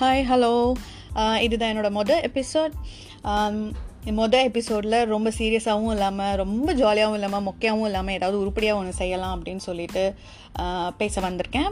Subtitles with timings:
[0.00, 0.50] Hi hello
[1.44, 2.74] இதுதான் என்னோடய மொதல் எபிசோட்
[4.18, 9.62] மொதல் எபிசோடில் ரொம்ப சீரியஸாகவும் இல்லாமல் ரொம்ப ஜாலியாகவும் இல்லாமல் மொக்கையாகவும் இல்லாமல் ஏதாவது உருப்படியாக ஒன்று செய்யலாம் அப்படின்னு
[9.66, 10.04] சொல்லிட்டு
[11.00, 11.70] பேச வந்திருக்கேன்.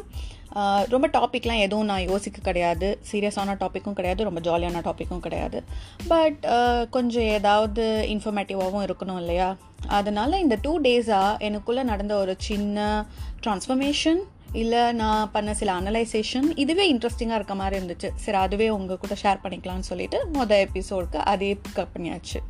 [0.95, 2.89] ரொம்ப டாபிக்லாம் எதுவும் நான் யோசிக்க கிடையாது.
[3.13, 5.61] சீரியஸான டாப்பிக்கும் கிடையாது ரொம்ப ஜாலியான டாப்பிக்கும் கிடையாது.
[6.13, 6.41] பட்
[6.97, 7.85] கொஞ்சம் ஏதாவது
[8.15, 9.51] இன்ஃபர்மேட்டிவாகவும் இருக்கணும் இல்லையா?
[9.99, 13.05] அதனால் இந்த டூ டேஸாக எனக்குள்ளே நடந்த ஒரு சின்ன
[13.45, 14.23] ட்ரான்ஸ்ஃபர்மேஷன்
[14.63, 18.09] இல்லை நான் பண்ண சில அனலைசேஷன் இதுவே இன்ட்ரெஸ்டிங்காக இருக்க மாதிரி இருந்துச்சு.
[18.25, 22.41] சரி அதுவே உங்கள் கூட ஷேர் பண்ணிக்கலாம்னு சொல்லிட்டு மொதல் எபிசோடுக்கு அதே பிக்கப் பண்ணியாச்சு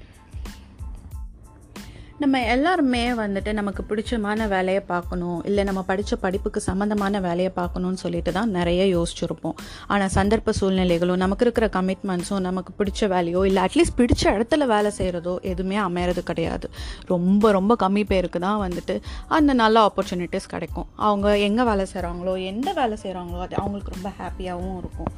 [2.23, 8.33] நம்ம எல்லாருமே வந்துட்டு நமக்கு பிடிச்சமான வேலையை பார்க்கணும் இல்லை நம்ம படித்த படிப்புக்கு சம்மந்தமான வேலையை பார்க்கணும்னு சொல்லிட்டு
[8.37, 9.57] தான் நிறைய யோசிச்சிருப்போம்.
[9.93, 15.34] ஆனால் சந்தர்ப்ப சூழ்நிலைகளும் நமக்கு இருக்கிற கமிட்மெண்ட்ஸும் நமக்கு பிடிச்ச வேலையோ இல்லை அட்லீஸ்ட் பிடிச்ச இடத்துல வேலை செய்கிறதோ
[15.51, 16.69] எதுவுமே அமையறது கிடையாது.
[17.12, 18.96] ரொம்ப ரொம்ப கம்மி பேருக்கு தான் வந்துட்டு
[19.38, 20.88] அந்த நல்ல ஆப்பர்ச்சுனிட்டிஸ் கிடைக்கும்.
[21.09, 25.12] அவங்க எங்கே வேலை செய்கிறாங்களோ எந்த வேலை செய்கிறாங்களோ அது அவங்களுக்கு ரொம்ப ஹாப்பியாகவும் இருக்கும்.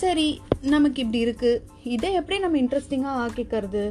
[0.00, 0.28] சரி
[0.74, 1.60] நமக்கு இப்படி இருக்குது
[1.96, 3.84] இதை எப்படி நம்ம இன்ட்ரெஸ்டிங்காக ஆக்கிக்கிறது?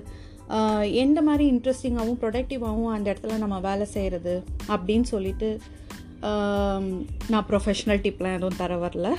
[1.03, 4.36] எந்த மாதிரி இன்ட்ரெஸ்டிங்காகவும் ப்ரொடக்டிவாகவும் அந்த இடத்துல நம்ம வேலை செய்கிறது
[4.73, 5.50] அப்படின்னு சொல்லிட்டு
[7.31, 9.09] நான் ப்ரொஃபஷ்னல் டிப்லாம் எதுவும் தர வரல.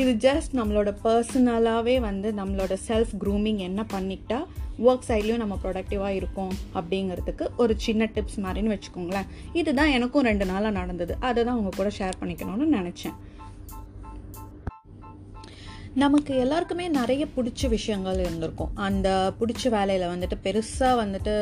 [0.00, 4.40] இது ஜஸ்ட் நம்மளோட பர்சனலாகவே வந்து நம்மளோட செல்ஃப் க்ரூமிங் என்ன பண்ணிக்கிட்டா
[4.86, 9.30] ஒர்க் சைட்லேயும் நம்ம ப்ரொடக்டிவாக இருக்கோம் அப்படிங்கிறதுக்கு ஒரு சின்ன டிப்ஸ் மாதிரின்னு வச்சுக்கோங்களேன்.
[9.60, 11.16] இதுதான் எனக்கும் ரெண்டு நாளாக நடந்தது.
[11.28, 13.16] அதை தான் உங்கள் கூட ஷேர் பண்ணிக்கணும்னு நினச்சேன்.
[15.96, 18.72] நமக்கு எல்லாருக்குமே நிறைய பிடிச்ச விஷயங்கள் இருந்திருக்கும்.
[18.74, 21.34] அந்த பிடிச்ச வேலையில் வந்துட்டு பெருசாக வந்துட்டு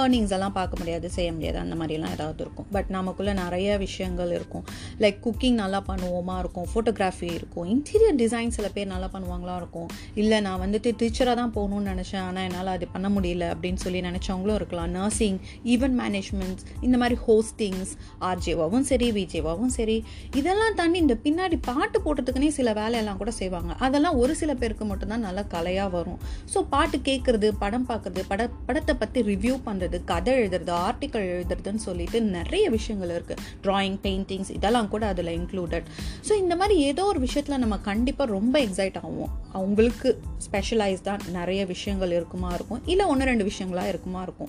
[0.00, 2.68] ஏர்னிங்ஸ் எல்லாம் பார்க்க முடியாது செய்ய முடியாது அந்த மாதிரிலாம் ஏதாவது இருக்கும்.
[2.76, 4.64] பட் நமக்குள்ளே நிறைய விஷயங்கள் இருக்கும்.
[5.02, 7.66] லைக் குக்கிங் நல்லா பண்ணுவோமா இருக்கும் ஃபோட்டோகிராஃபி இருக்கும்.
[7.74, 9.88] இன்டீரியர் டிசைன் சில பேர் நல்லா பண்ணுவாங்களா இருக்கும்.
[10.22, 14.58] இல்லை நான் வந்துட்டு டீச்சராக தான் போகணும்னு நினச்சேன் ஆனால் என்னால் அது பண்ண முடியல அப்படின்னு சொல்லி நினச்சவங்களும்
[14.60, 14.90] இருக்கலாம்.
[14.98, 15.38] நர்சிங்
[15.74, 17.94] ஈவெண்ட் மேனேஜ்மெண்ட்ஸ் இந்த மாதிரி ஹோஸ்டிங்ஸ்
[18.30, 19.98] ஆர்ஜேவாவும் சரி விஜேவாவும் சரி
[20.40, 23.72] இதெல்லாம் தாண்டி இந்த பின்னாடி பாட்டு போடுறதுக்குனே சில வேலையெல்லாம் கூட செய்வாங்க.
[23.86, 26.20] அதெல்லாம் ஒரு சில பேருக்கு மட்டும்தான் நல்லா கலையாக வரும்.
[26.52, 32.22] ஸோ பாட்டு கேட்குறது படம் பார்க்குறது பட படத்தை பற்றி ரிவ்யூ பண்ணுறது கதை எழுதுறது ஆர்டிக்கல் எழுதுறதுன்னு சொல்லிட்டு
[32.22, 35.82] நிறைய விஷயங்கள் இருக்குது ட்ராயிங் பெயிண்டிங்ஸ் இதெல்லாம் கூட அதில் இன்க்ளூடட்
[36.28, 42.10] ஸோ இந்த மாதிரி ஏதோ ஒரு விஷயத்தில் நம்ம கண்டிப்பாக ரொம்ப எக்ஸைட் ஆகும் அவங்களுக்கு ஸ்பெஷலைஸ்டாக நிறைய விஷயங்கள்
[42.10, 42.82] இருக்குமா இருக்கும்.
[42.86, 44.48] இல்லை ஒன்று ரெண்டு விஷயங்களாக இருக்குமா இருக்கும்.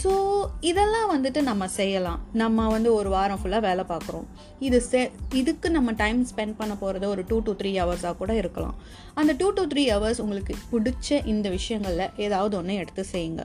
[0.00, 0.12] ஸோ
[0.70, 2.20] இதெல்லாம் வந்துட்டு நம்ம செய்யலாம்.
[2.40, 4.26] நம்ம வந்து ஒரு வாரம் ஃபுல்லாக வேலை பார்க்குறோம்.
[4.66, 5.00] இது செ
[5.40, 8.74] இதுக்கு நம்ம டைம் ஸ்பெண்ட் பண்ண போகிறது ஒரு டூ டு த்ரீ ஹவர்ஸாக கூட இருக்கலாம்.
[9.20, 13.44] அந்த டூ டு த்ரீ ஹவர்ஸ் உங்களுக்கு பிடிச்ச இந்த விஷயங்களில் ஏதாவது ஒன்று எடுத்து செய்யுங்க.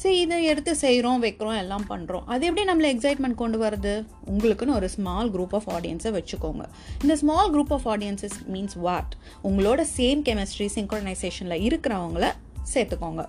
[0.00, 3.94] சரி இதை எடுத்து செய்கிறோம் வைக்கிறோம் எல்லாம் பண்ணுறோம் அது எப்படி நம்மளை எக்ஸைட்மெண்ட் கொண்டு வருது
[4.32, 6.64] உங்களுக்குன்னு ஒரு ஸ்மால் குரூப் ஆஃப் ஆடியன்ஸை வச்சுக்கோங்க.
[7.04, 9.14] இந்த small group of audiences means what
[9.48, 12.28] உங்களோட சேம் கெமிஸ்ட்ரி சிங்க்ரனைசேஷனில் இருக்கிறவங்கள
[12.72, 13.22] சேர்த்துக்கோங்க.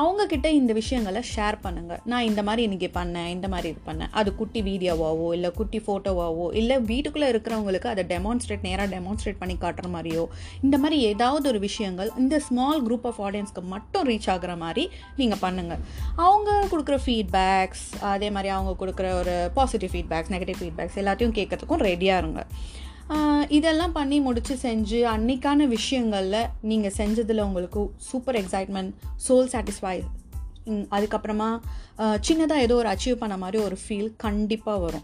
[0.00, 4.12] அவங்கக்கிட்ட இந்த விஷயங்களை ஷேர் பண்ணுங்கள் நான் இந்த மாதிரி இன்றைக்கி பண்ணேன் இந்த மாதிரி இது பண்ணேன்.
[4.20, 9.88] அது குட்டி வீடியோவாவோ இல்லை குட்டி ஃபோட்டோவாவோ இல்லை வீட்டுக்குள்ளே இருக்கிறவங்களுக்கு அதை டெமான்ஸ்ட்ரேட் நேராக டெமான்ஸ்ட்ரேட் பண்ணி காட்டுற
[9.96, 10.24] மாதிரியோ
[10.66, 14.86] இந்த மாதிரி ஏதாவது ஒரு விஷயங்கள் இந்த ஸ்மால் குரூப் ஆஃப் ஆடியன்ஸ்க்கு மட்டும் ரீச் ஆகுற மாதிரி
[15.20, 15.82] நீங்கள் பண்ணுங்கள்
[16.26, 22.22] அவங்க கொடுக்குற ஃபீட்பேக்ஸ் அதே மாதிரி அவங்க கொடுக்குற ஒரு பாசிட்டிவ் ஃபீட்பேக்ஸ் நெகட்டிவ் ஃபீட்பேக்ஸ் எல்லாத்தையும் கேட்கறதுக்கும் ரெடியாக
[22.22, 22.42] இருங்க.
[23.48, 28.92] இதெல்லாம் பண்ணி முடித்து செஞ்சு அன்னைக்கான விஷயங்களில் நீங்கள் செஞ்சதில் உங்களுக்கு சூப்பர் எக்ஸைட்மெண்ட்
[29.28, 30.02] சோல் சாட்டிஸ்ஃபை
[30.66, 31.60] அதுக்கப்புறமா
[31.98, 35.02] சின்னதாக ஏதோ ஒரு அச்சீவ் பண்ண மாதிரி ஒரு ஃபீல் கண்டிப்பாக வரும்.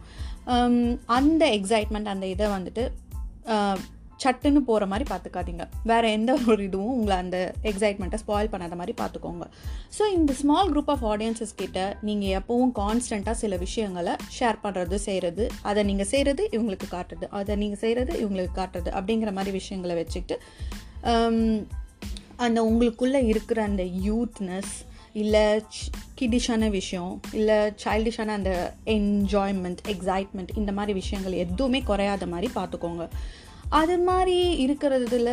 [1.06, 2.90] அந்த எக்ஸைட்மெண்ட் அந்த இதை வந்துட்டு
[4.18, 9.44] சட்டுன்னு போகிற மாதிரி பார்த்துக்காதீங்க வேறு எந்த ஒரு இதுவும் உங்களை அந்த எக்ஸைட்மெண்ட்டை ஸ்பாயில் பண்ணாத மாதிரி பார்த்துக்கோங்க
[9.98, 15.46] ஸோ இந்த ஸ்மால் குரூப் ஆஃப் ஆடியன்ஸஸ் கிட்ட நீங்கள் எப்போவும் கான்ஸ்டண்ட்டாக சில விஷயங்களை ஷேர் பண்ணுறது செய்கிறது
[15.62, 20.38] அதை நீங்கள் செய்கிறது இவங்களுக்கு காட்டுறது அதை நீங்கள் செய்கிறது இவங்களுக்கு காட்டுறது அப்படிங்கிற மாதிரி விஷயங்களை வச்சுக்கிட்டு
[22.36, 24.74] அந்த உங்களுக்குள்ளே இருக்கிற அந்த யூத்னஸ்
[25.12, 25.44] இல்லை
[26.20, 28.52] கிடிஷான விஷயம் இல்லை சைல்டிஷான அந்த
[28.86, 33.04] என்ஜாய்மெண்ட் எக்ஸைட்மெண்ட் இந்த மாதிரி விஷயங்கள் எதுவுமே குறையாத மாதிரி பார்த்துக்கோங்க
[33.80, 34.36] அது மாதிரி
[34.66, 35.30] இருக்கிறதுல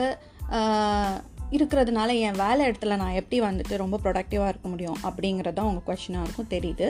[1.56, 6.26] இருக்கிறதுனால என் வேலை இடத்துல நான் எப்படி வந்துட்டு ரொம்ப ப்ரொடக்டிவாக இருக்க முடியும் அப்படிங்கிறது தான் உங்கள் கொஷினாக
[6.26, 6.88] இருக்கும் தெரியுது.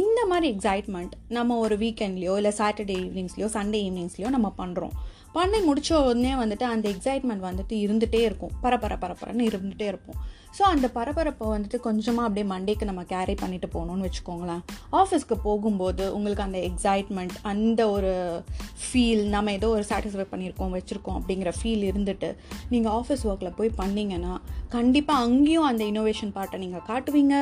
[0.00, 4.94] இந்த மாதிரி எக்ஸைட்மெண்ட் நம்ம ஒரு வீக்கெண்ட்லேயோ இல்லை சாட்டர்டே ஈவினிங்ஸ்லையோ சண்டே ஈவினிங்ஸ்லையோ நம்ம பண்ணுறோம்
[5.32, 8.54] பண்ணி முடித்த உடனே வந்துட்டு அந்த எக்ஸைட்மெண்ட் வந்துட்டு இருந்துகிட்டே இருக்கும்.
[8.60, 10.18] பரபர பரபரன்னு இருந்துகிட்டே இருப்போம்.
[10.56, 14.62] ஸோ அந்த பரபரப்பை வந்துட்டு கொஞ்சமாக அப்படியே மண்டேக்கு நம்ம கேரி பண்ணிட்டு போகணும்னு வச்சுக்கோங்களேன்.
[15.00, 18.10] ஆஃபீஸ்க்கு போகும்போது உங்களுக்கு அந்த எக்ஸைட்மெண்ட் அந்த ஒரு
[18.84, 22.28] ஃபீல் நம்ம ஏதோ ஒரு சாட்டிஸ்ஃபை பண்ணியிருக்கோம் வச்சுருக்கோம் அப்படிங்கிற ஃபீல் இருந்துட்டு
[22.72, 24.34] நீங்கள் ஆஃபீஸ் ஒர்க்கில் போய் பண்ணிங்கன்னா
[24.74, 27.34] கண்டிப்பாக அங்கேயும் அந்த இனோவேஷன் பார்ட்டை நீங்கள் காட்டுவீங்க.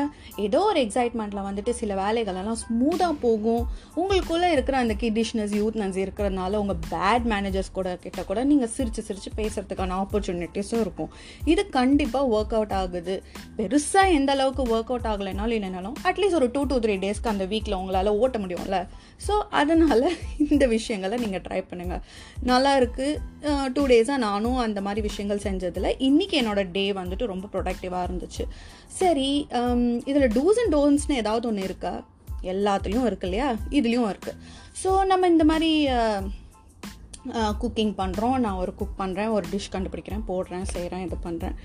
[0.47, 3.63] ஏதோ ஒரு எக்ஸைட்மெண்ட்டில் வந்துட்டு சில வேலைகளெல்லாம் ஸ்மூத்தாக போகும்.
[4.01, 9.31] உங்களுக்குள்ளே இருக்கிற அந்த கிடிஷ்னஸ் யூத்னஸ் இருக்கிறதுனால உங்கள் பேட் மேனேஜர்ஸ் கூட கிட்ட கூட நீங்கள் சிரித்து சிரித்து
[9.41, 11.13] பேசுகிறதுக்கான ஆப்பர்ச்சுனிட்டிஸும் இருக்கும்.
[11.53, 12.99] இது கண்டிப்பாக ஒர்க் அவுட் ஆகுது.
[13.01, 13.17] ஆகுது
[13.59, 17.77] பெருசாக எந்த அளவுக்கு ஒர்க் அவுட் ஆகலைனாலும் இல்லைனாலும் அட்லீஸ்ட் ஒரு டூ டூ த்ரீ டேஸ்க்கு அந்த வீக்கில்
[17.79, 18.79] உங்களால் ஓட்ட முடியும்ல.
[19.27, 20.07] ஸோ அதனால்
[20.49, 22.03] இந்த விஷயங்களை நீங்கள் ட்ரை பண்ணுங்கள்
[22.51, 28.07] நல்லா இருக்குது டூ டேஸாக நானும் அந்த மாதிரி விஷயங்கள் செஞ்சதில் இன்றைக்கி என்னோடய டே வந்துட்டு ரொம்ப ப்ரொடக்டிவாக
[28.09, 28.47] இருந்துச்சு.
[29.01, 29.31] சரி
[30.11, 31.95] இதில் டூஸ் அண்ட் டோன்ஸ்னு ஏதாவது ஒன்று இருக்கா?
[32.53, 33.49] எல்லாத்துலேயும் இருக்கு இல்லையா?
[33.79, 34.39] இதுலேயும் இருக்குது
[34.83, 35.73] ஸோ நம்ம இந்த மாதிரி
[37.63, 41.57] குக்கிங் பண்ணுறோம் நான் ஒரு குக் பண்ணுறேன் ஒரு டிஷ் கண்டுபிடிக்கிறேன் போடுறேன் செய்கிறேன் இது பண்ணுறேன்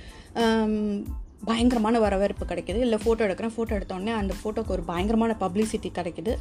[1.45, 2.81] பயங்கரமான வரவேற்பு கிடைக்கிது.
[2.86, 3.53] இல்லை ஃபோட்டோ எடுக்கிறேன்.
[3.56, 6.33] ஃபோட்டோ எடுத்தோடனே அந்த ஃபோட்டோக்கு ஒரு பயங்கரமான பப்ளிசிட்டி கிடைக்கிது.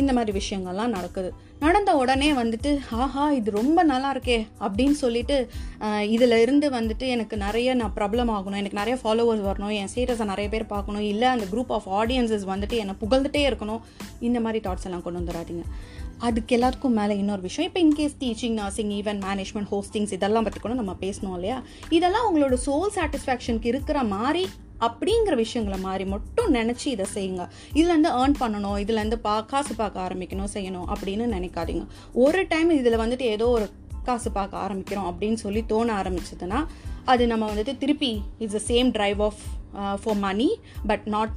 [0.00, 1.30] இந்த மாதிரி விஷயங்கள்லாம் நடக்குது.
[1.60, 2.70] நடந்த உடனே வந்துட்டு
[3.04, 5.36] ஆஹா இது ரொம்ப நல்லா இருக்கே அப்படின்னு சொல்லிட்டு
[6.14, 8.60] இதில் இருந்து வந்துட்டு எனக்கு நிறைய நான் ப்ராப்ளம் ஆகணும்.
[8.62, 9.74] எனக்கு நிறைய ஃபாலோவர்ஸ் வரணும்.
[9.80, 11.06] என் ஸ்டேட்டஸை நிறைய பேர் பார்க்கணும்.
[11.12, 13.80] இல்லை அந்த குரூப் ஆஃப் ஆடியன்ஸஸ் வந்துட்டு என்னை புகழ்ந்துட்டே இருக்கணும்.
[14.28, 15.64] இந்த மாதிரி தாட்ஸ் எல்லாம் கொண்டு வந்துடாதீங்க.
[16.18, 17.68] அதுக்கு எல்லாருக்கும் மேலே இன்னொரு விஷயம்.
[17.70, 21.62] இப்போ in case teaching nursing event management hostings இதெல்லாம் பற்றி கூட நம்ம பேசணும் இல்லையா?
[21.88, 24.48] இதெல்லாம் உங்களோட சோல் சாட்டிஸ்ஃபேக்ஷனுக்கு இருக்கிற மாதிரி
[24.80, 27.44] அப்படிங்கிற விஷயங்களை மாதிரி மட்டும் நினச்சி இதை செய்யுங்க.
[27.74, 31.84] இதுலேருந்து ஏர்ன் பண்ணணும் இதுலேருந்து பா காசு பார்க்க ஆரம்பிக்கணும் செய்யணும் அப்படின்னு நினைக்காதீங்க.
[32.12, 33.68] ஒரு டைம் இதில் வந்துட்டு ஏதோ ஒரு
[34.04, 36.66] காசு பார்க்க ஆரம்பிக்கிறோம் அப்படின்னு சொல்லி தோண ஆரம்பிச்சதுன்னா
[37.04, 39.40] அது நம்ம வந்துட்டு திருப்பி it's the same drive of
[40.02, 40.48] for money
[40.86, 41.34] but not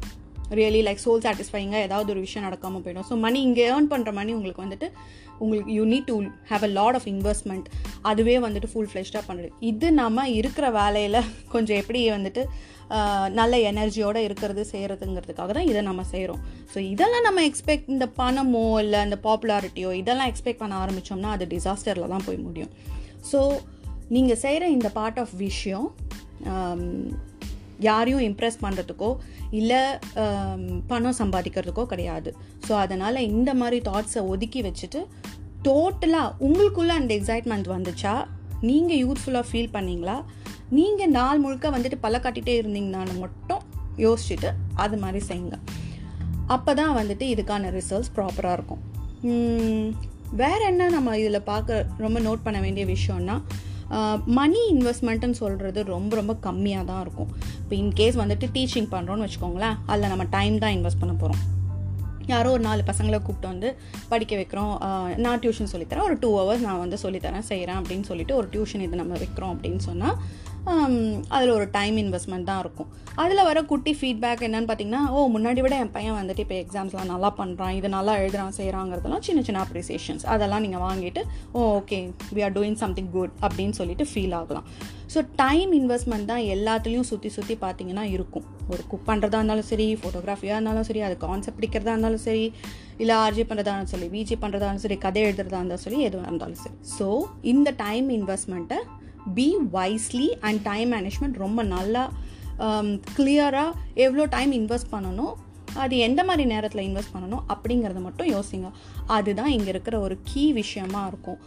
[0.59, 3.07] really like soul சாட்டிஸ்ஃபைங்காக ஏதாவது ஒரு விஷயம் நடக்காமல் போயிடும்.
[3.09, 4.89] ஸோ மணி இங்கே ஏர்ன் பண்ணுற மணி உங்களுக்கு வந்துட்டு
[5.43, 6.15] உங்களுக்கு you need to
[6.49, 7.67] have a lot of investment
[8.09, 11.17] அதுவே வந்துட்டு ஃபுல் ஃப்ளெஷ்டாக பண்ணுறது இது நம்ம இருக்கிற வேலையில்
[11.49, 12.43] கொஞ்சம் எப்படி வந்துட்டு
[13.39, 16.41] நல்ல எனர்ஜியோடு இருக்கிறது செய்கிறதுங்கிறதுக்காக தான் இதை நம்ம செய்கிறோம்
[16.73, 22.13] ஸோ இதெல்லாம் நம்ம எக்ஸ்பெக்ட் இந்த பணமோ இல்லை இந்த பாப்புலாரிட்டியோ இதெல்லாம் எக்ஸ்பெக்ட் பண்ண ஆரம்பித்தோம்னா அது டிசாஸ்டரில்
[22.13, 22.71] தான் போய் முடியும்.
[23.31, 23.41] ஸோ
[24.15, 25.87] நீங்கள் செய்கிற இந்த பார்ட் ஆஃப் விஷயம்
[27.87, 29.09] யாரையும் இம்ப்ரெஸ் பண்ணுறதுக்கோ
[29.59, 29.81] இல்லை
[30.91, 32.29] பணம் சம்பாதிக்கிறதுக்கோ கிடையாது.
[32.67, 35.01] ஸோ அதனால் இந்த மாதிரி தாட்ஸை ஒதுக்கி வச்சுட்டு
[35.67, 38.13] டோட்டலாக உங்களுக்குள்ளே அந்த எக்ஸைட்மெண்ட் வந்துச்சா?
[38.69, 40.17] நீங்கள் யூத்ஃபுல்லாக ஃபீல் பண்ணீங்களா?
[40.77, 43.63] நீங்கள் நாள் முழுக்க வந்துட்டு பல காட்டிகிட்டே இருந்தீங்கனாலும் மட்டும்
[44.05, 44.49] யோசிச்சுட்டு
[44.83, 45.57] அது மாதிரி செய்யுங்க.
[46.55, 48.81] அப்போ தான் வந்துட்டு இதுக்கான ரிசல்ட்ஸ் ப்ராப்பராக இருக்கும்.
[50.41, 53.35] வேறு என்ன நம்ம இதில் பார்க்க ரொம்ப நோட் பண்ண வேண்டிய விஷயம்னா
[54.39, 57.31] மணி இன்வெஸ்ட்மெண்ட்டுன்னு சொல்கிறது ரொம்ப ரொம்ப கம்மியாக தான் இருக்கும்.
[57.63, 61.41] இப்போ இன்கேஸ் வந்துட்டு டீச்சிங் பண்ணுறோன்னு வச்சுக்கோங்களேன் அதில் நம்ம டைம் தான் இன்வெஸ்ட் பண்ண போகிறோம்
[62.31, 63.69] யாரோ ஒரு நாலு பசங்களை கூப்பிட்டு வந்து
[64.11, 64.73] படிக்க வைக்கிறோம்.
[65.25, 66.05] நான் டியூஷன் சொல்லித்தரேன்.
[66.09, 69.81] ஒரு டூ ஹவர்ஸ் நான் வந்து சொல்லித்தரேன் செய்கிறேன் அப்படின்னு சொல்லிட்டு ஒரு டியூஷன் இது நம்ம வைக்கிறோம் அப்படின்னு
[69.89, 70.17] சொன்னால்
[71.35, 72.89] அதில் ஒரு டைம் இன்வெஸ்ட்மெண்ட் தான் இருக்கும்.
[73.15, 77.29] அதில் வர குட்டி ஃபீட்பேக் என்னன்னு பார்த்தீங்கன்னா ஓ முன்னாடி விட என் பையன் வந்துட்டு இப்போ எக்ஸாம்ஸ்லாம் நல்லா
[77.39, 81.23] பண்ணுறான் இது நல்லா எழுதுறான் செய்கிறாங்கிறதெல்லாம் சின்ன சின்ன அப்ரிசியேஷன்ஸ் அதெல்லாம் நீங்கள் வாங்கிட்டு
[81.53, 81.99] ஓ okay
[82.37, 84.67] we are doing something good அப்படின்னு சொல்லிட்டு ஃபீல் ஆகலாம்.
[85.13, 88.45] ஸோ டைம் இன்வெஸ்ட்மெண்ட் தான் எல்லாத்துலேயும் சுற்றி சுற்றி பார்த்தீங்கன்னா இருக்கும்.
[88.73, 92.45] ஒரு குக் பண்ணுறதா இருந்தாலும் சரி ஃபோட்டோகிராஃபியாக இருந்தாலும் சரி அது கான்செப்ட் பிடிக்கிறதா இருந்தாலும் சரி
[93.01, 96.61] இல்லை ஆர்ஜி பண்ணுறதா இருந்தாலும் சரி விஜி பண்ணுறதா இருந்தாலும் சரி கதை எழுதுறதா இருந்தாலும் சரி எதுவாக இருந்தாலும்
[96.63, 96.75] சரி.
[96.97, 97.07] ஸோ
[97.53, 98.79] இந்த time இன்வெஸ்ட்மெண்ட்டை
[99.37, 102.03] be wisely and time management ரொம்ப நல்லா
[102.65, 105.33] um, கிளியராக எவ்வளோ டைம் இன்வெஸ்ட் பண்ணணும்
[105.73, 108.69] அது எந்த மாதிரி நேரத்தில் இன்வெஸ்ட் பண்ணணும் அப்படிங்கிறத மட்டும் யோசிங்க.
[109.07, 111.39] அதுதான் இங்கே இருக்கிற ஒரு கீ விஷயமா இருக்கும்.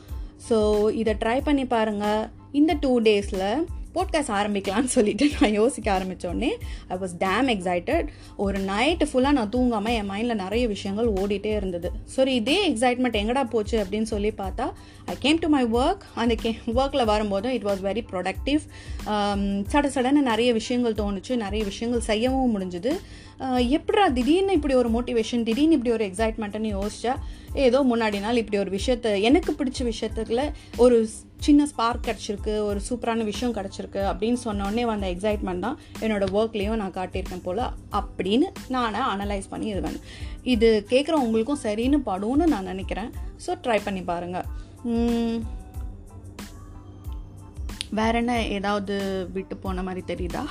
[0.48, 0.56] ஸோ
[1.00, 3.48] இதை ட்ரை பண்ணி பாருங்கள் இந்த டூ டேஸில்
[3.94, 6.50] போட்காஸ்ட் ஆரம்பிக்கலான்னு சொல்லிட்டு நான் யோசிக்க ஆரம்பித்தோடனே
[6.88, 11.90] ஐ வாஸ் டேம் எக்ஸைட்டட் ஒரு நைட்டு ஃபுல்லாக நான் தூங்காமல் என் மைண்டில் நிறைய விஷயங்கள் ஓடிட்டே இருந்தது.
[12.04, 14.66] சரி இதே எக்ஸைட்மெண்ட் எங்கடா போச்சு அப்படின்னு சொல்லி பார்த்தா
[15.06, 18.62] I came to my work அந்த கே ஒர்க்கில் வரும்போதும் இட் வாஸ் வெரி ப்ரொடக்டிவ்
[19.72, 21.32] சட சடன்னு நிறைய விஷயங்கள் தோணுச்சு.
[21.36, 22.92] நிறைய விஷயங்கள் செய்யவும் முடிஞ்சுது.
[23.76, 27.14] எப்படா திடீர்னு இப்படி ஒரு மோட்டிவேஷன் திடீர்னு இப்படி ஒரு எக்ஸைட்மெண்ட்டுன்னு யோசிச்சா
[27.54, 30.44] ஏதோ முன்னாடி நாள் இப்படி ஒரு விஷயத்த எனக்கு பிடிச்ச விஷயத்துக்குள்ள
[30.76, 31.08] ஒரு
[31.40, 36.92] சின்ன ஸ்பார்க் கிடச்சிருக்கு ஒரு சூப்பரான விஷயம் கிடச்சிருக்கு அப்படின்னு சொன்னோடனே வந்த எக்ஸைட்மெண்ட் தான் என்னோடய ஒர்க்லேயும் நான்
[36.92, 37.62] காட்டியிருக்கேன் போல்
[37.92, 40.00] அப்படின்னு நான் அனலைஸ் பண்ணி இது
[40.42, 43.10] இது கேட்குற உங்களுக்கும் சரின்னு படும்னு நான் நினைக்கிறேன்.
[43.46, 44.46] ஸோ ட்ரை பண்ணி பாருங்கள்
[47.90, 50.44] வேற என்ன ஏதாவது விட்டு போன மாதிரி தெரியுதா?